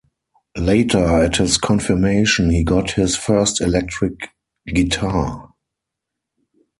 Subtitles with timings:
[0.57, 4.15] Later, at his confirmation, he got his first electric
[4.65, 5.53] guitar.